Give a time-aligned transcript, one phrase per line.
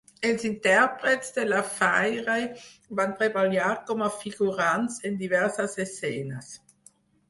[0.27, 2.39] Els intèrprets de la Faire
[3.03, 6.55] van treballar com a figurants en diverses escenes.